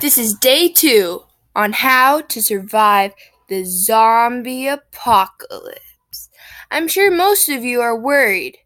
This 0.00 0.18
is 0.18 0.34
day 0.34 0.68
two 0.68 1.22
on 1.54 1.72
how 1.72 2.20
to 2.22 2.42
survive 2.42 3.12
the 3.48 3.64
zombie 3.64 4.66
apocalypse. 4.66 6.30
I'm 6.70 6.88
sure 6.88 7.10
most 7.10 7.48
of 7.48 7.64
you 7.64 7.80
are 7.80 7.98
worried 7.98 8.58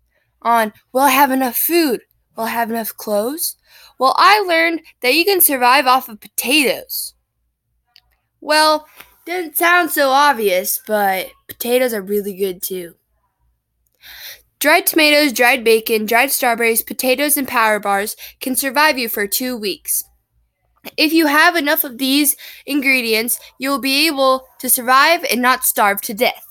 on 0.42 0.72
will 0.92 1.02
I 1.02 1.10
have 1.10 1.30
enough 1.30 1.56
food? 1.56 2.00
Will 2.36 2.44
I 2.44 2.50
have 2.50 2.70
enough 2.70 2.96
clothes? 2.96 3.56
Well, 3.98 4.14
I 4.16 4.40
learned 4.40 4.80
that 5.02 5.14
you 5.14 5.24
can 5.24 5.40
survive 5.40 5.86
off 5.86 6.08
of 6.08 6.20
potatoes. 6.20 7.14
Well, 8.40 8.86
doesn't 9.26 9.56
sound 9.56 9.90
so 9.90 10.10
obvious, 10.10 10.80
but 10.86 11.28
potatoes 11.48 11.92
are 11.92 12.00
really 12.00 12.34
good 12.34 12.62
too. 12.62 12.94
Dried 14.58 14.86
tomatoes, 14.86 15.32
dried 15.32 15.62
bacon, 15.62 16.06
dried 16.06 16.32
strawberries, 16.32 16.82
potatoes, 16.82 17.36
and 17.36 17.46
power 17.46 17.78
bars 17.78 18.16
can 18.40 18.56
survive 18.56 18.98
you 18.98 19.08
for 19.08 19.26
two 19.26 19.56
weeks. 19.56 20.04
If 20.96 21.12
you 21.12 21.26
have 21.26 21.56
enough 21.56 21.84
of 21.84 21.98
these 21.98 22.36
ingredients, 22.66 23.38
you 23.58 23.70
will 23.70 23.80
be 23.80 24.06
able 24.06 24.48
to 24.58 24.70
survive 24.70 25.24
and 25.30 25.42
not 25.42 25.64
starve 25.64 26.00
to 26.02 26.14
death. 26.14 26.46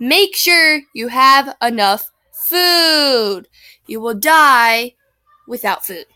Make 0.00 0.34
sure 0.36 0.80
you 0.94 1.08
have 1.08 1.56
enough 1.62 2.10
food. 2.32 3.48
You 3.86 4.00
will 4.00 4.14
die 4.14 4.94
without 5.46 5.86
food. 5.86 6.06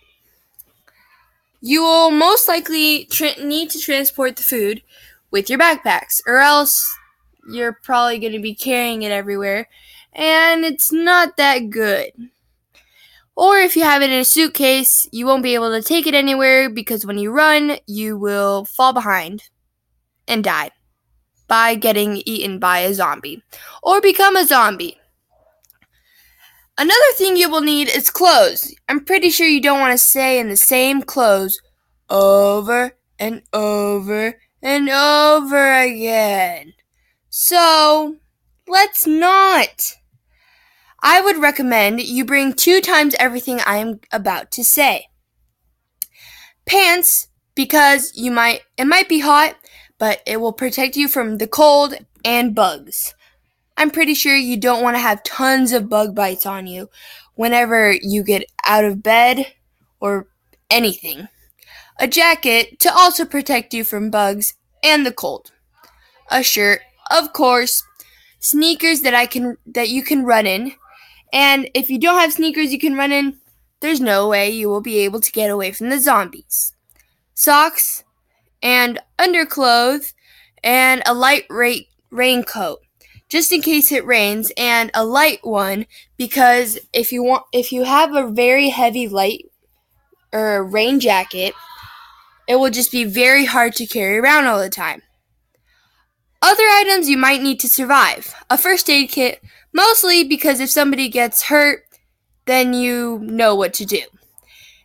You 1.60 1.82
will 1.82 2.10
most 2.10 2.48
likely 2.48 3.06
tra- 3.06 3.42
need 3.42 3.70
to 3.70 3.78
transport 3.78 4.36
the 4.36 4.42
food 4.42 4.82
with 5.30 5.50
your 5.50 5.58
backpacks, 5.58 6.20
or 6.26 6.38
else 6.38 6.86
you're 7.48 7.78
probably 7.82 8.18
going 8.18 8.32
to 8.32 8.38
be 8.38 8.54
carrying 8.54 9.02
it 9.02 9.10
everywhere, 9.10 9.68
and 10.12 10.64
it's 10.64 10.92
not 10.92 11.36
that 11.36 11.70
good. 11.70 12.12
Or 13.36 13.58
if 13.58 13.76
you 13.76 13.82
have 13.82 14.00
it 14.00 14.10
in 14.10 14.20
a 14.20 14.24
suitcase, 14.24 15.06
you 15.12 15.26
won't 15.26 15.42
be 15.42 15.54
able 15.54 15.70
to 15.70 15.82
take 15.82 16.06
it 16.06 16.14
anywhere 16.14 16.70
because 16.70 17.04
when 17.04 17.18
you 17.18 17.30
run, 17.30 17.78
you 17.86 18.16
will 18.16 18.64
fall 18.64 18.94
behind 18.94 19.42
and 20.26 20.42
die 20.42 20.70
by 21.46 21.74
getting 21.74 22.22
eaten 22.24 22.58
by 22.58 22.78
a 22.78 22.94
zombie 22.94 23.42
or 23.82 24.00
become 24.00 24.36
a 24.36 24.46
zombie. 24.46 24.98
Another 26.78 27.12
thing 27.14 27.36
you 27.36 27.50
will 27.50 27.60
need 27.62 27.88
is 27.88 28.10
clothes. 28.10 28.74
I'm 28.88 29.04
pretty 29.04 29.30
sure 29.30 29.46
you 29.46 29.62
don't 29.62 29.80
want 29.80 29.92
to 29.92 30.04
stay 30.04 30.38
in 30.38 30.48
the 30.48 30.56
same 30.56 31.02
clothes 31.02 31.60
over 32.10 32.92
and 33.18 33.42
over 33.52 34.38
and 34.62 34.88
over 34.88 35.74
again. 35.80 36.74
So, 37.30 38.16
let's 38.68 39.06
not. 39.06 39.94
I 41.08 41.20
would 41.20 41.36
recommend 41.36 42.00
you 42.00 42.24
bring 42.24 42.52
two 42.52 42.80
times 42.80 43.14
everything 43.20 43.60
I 43.64 43.76
am 43.76 44.00
about 44.10 44.50
to 44.50 44.64
say. 44.64 45.06
Pants, 46.66 47.28
because 47.54 48.10
you 48.16 48.32
might 48.32 48.62
it 48.76 48.86
might 48.86 49.08
be 49.08 49.20
hot, 49.20 49.54
but 49.98 50.20
it 50.26 50.40
will 50.40 50.52
protect 50.52 50.96
you 50.96 51.06
from 51.06 51.38
the 51.38 51.46
cold 51.46 51.94
and 52.24 52.56
bugs. 52.56 53.14
I'm 53.76 53.92
pretty 53.92 54.14
sure 54.14 54.34
you 54.34 54.56
don't 54.56 54.82
want 54.82 54.96
to 54.96 55.00
have 55.00 55.22
tons 55.22 55.70
of 55.70 55.88
bug 55.88 56.12
bites 56.12 56.44
on 56.44 56.66
you 56.66 56.90
whenever 57.36 57.92
you 57.92 58.24
get 58.24 58.42
out 58.66 58.84
of 58.84 59.04
bed 59.04 59.54
or 60.00 60.26
anything. 60.70 61.28
A 62.00 62.08
jacket 62.08 62.80
to 62.80 62.92
also 62.92 63.24
protect 63.24 63.72
you 63.72 63.84
from 63.84 64.10
bugs 64.10 64.54
and 64.82 65.06
the 65.06 65.12
cold. 65.12 65.52
A 66.32 66.42
shirt, 66.42 66.80
of 67.12 67.32
course, 67.32 67.84
sneakers 68.40 69.02
that 69.02 69.14
I 69.14 69.26
can 69.26 69.56
that 69.66 69.88
you 69.88 70.02
can 70.02 70.24
run 70.24 70.48
in 70.48 70.72
and 71.36 71.68
if 71.74 71.90
you 71.90 71.98
don't 71.98 72.18
have 72.18 72.32
sneakers 72.32 72.72
you 72.72 72.78
can 72.78 72.96
run 72.96 73.12
in, 73.12 73.36
there's 73.80 74.00
no 74.00 74.26
way 74.26 74.48
you 74.48 74.70
will 74.70 74.80
be 74.80 75.00
able 75.00 75.20
to 75.20 75.30
get 75.30 75.50
away 75.50 75.70
from 75.70 75.90
the 75.90 76.00
zombies. 76.00 76.72
Socks 77.34 78.04
and 78.62 78.98
underclothes 79.18 80.14
and 80.64 81.02
a 81.04 81.12
light 81.12 81.44
ra- 81.50 81.84
raincoat 82.10 82.78
just 83.28 83.52
in 83.52 83.60
case 83.60 83.92
it 83.92 84.06
rains 84.06 84.50
and 84.56 84.90
a 84.94 85.04
light 85.04 85.40
one 85.42 85.84
because 86.16 86.78
if 86.94 87.12
you 87.12 87.22
want 87.22 87.42
if 87.52 87.70
you 87.70 87.84
have 87.84 88.14
a 88.14 88.30
very 88.30 88.70
heavy 88.70 89.06
light 89.06 89.44
or 90.32 90.64
rain 90.64 90.98
jacket 91.00 91.52
it 92.48 92.56
will 92.56 92.70
just 92.70 92.90
be 92.90 93.04
very 93.04 93.44
hard 93.44 93.74
to 93.74 93.86
carry 93.86 94.16
around 94.16 94.46
all 94.46 94.60
the 94.60 94.70
time. 94.70 95.02
Other 96.40 96.62
items 96.62 97.10
you 97.10 97.18
might 97.18 97.42
need 97.42 97.60
to 97.60 97.68
survive. 97.68 98.34
A 98.48 98.56
first 98.56 98.88
aid 98.88 99.10
kit 99.10 99.42
Mostly 99.76 100.24
because 100.24 100.58
if 100.58 100.70
somebody 100.70 101.10
gets 101.10 101.42
hurt, 101.42 101.82
then 102.46 102.72
you 102.72 103.18
know 103.22 103.54
what 103.54 103.74
to 103.74 103.84
do. 103.84 104.00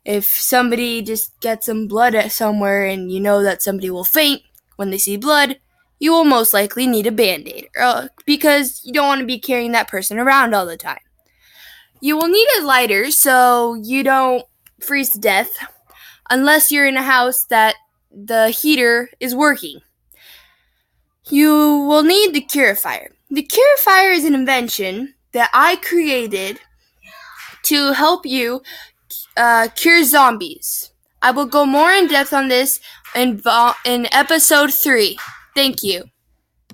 If 0.04 0.26
somebody 0.26 1.02
just 1.02 1.40
gets 1.40 1.68
some 1.68 1.88
blood 1.88 2.30
somewhere 2.30 2.84
and 2.84 3.10
you 3.10 3.22
know 3.22 3.42
that 3.42 3.62
somebody 3.62 3.90
will 3.90 4.04
faint 4.04 4.42
when 4.76 4.90
they 4.90 4.98
see 4.98 5.16
blood, 5.16 5.62
you 6.00 6.12
will 6.12 6.26
most 6.26 6.54
likely 6.54 6.88
need 6.88 7.08
a 7.08 7.12
band 7.12 7.48
aid 7.48 7.70
uh, 7.80 8.10
because 8.26 8.82
you 8.84 8.92
don't 8.92 9.08
want 9.08 9.22
to 9.22 9.26
be 9.26 9.40
carrying 9.40 9.72
that 9.72 9.88
person 9.88 10.20
around 10.20 10.54
all 10.54 10.66
the 10.66 10.76
time. 10.76 11.00
You 12.02 12.18
will 12.18 12.28
need 12.28 12.48
a 12.60 12.66
lighter 12.66 13.12
so 13.12 13.76
you 13.76 14.04
don't 14.04 14.44
freeze 14.82 15.12
to 15.12 15.20
death 15.20 15.54
unless 16.30 16.70
you're 16.70 16.86
in 16.86 16.98
a 16.98 17.04
house 17.04 17.46
that 17.46 17.76
the 18.12 18.50
heater 18.50 19.10
is 19.22 19.34
working. 19.34 19.80
You 21.30 21.86
will 21.88 22.04
need 22.04 22.34
the 22.34 22.42
Curifier. 22.42 23.12
The 23.32 23.44
Curifier 23.44 24.12
is 24.12 24.26
an 24.26 24.36
invention 24.36 25.14
that 25.32 25.50
I 25.54 25.78
created 25.78 26.60
to 27.64 27.94
help 27.94 28.26
you 28.26 28.62
uh, 29.38 29.70
cure 29.74 30.04
zombies. 30.04 30.92
I 31.22 31.32
will 31.32 31.46
go 31.46 31.66
more 31.66 31.92
in 31.92 32.08
depth 32.08 32.34
on 32.34 32.50
this 32.50 32.82
in, 33.16 33.42
in 33.86 34.08
episode 34.14 34.74
3. 34.74 35.18
Thank 35.56 35.82
you. 35.82 36.11